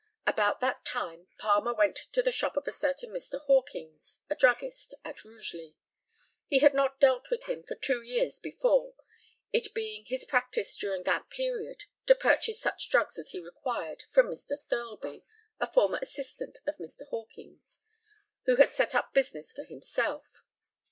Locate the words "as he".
13.19-13.39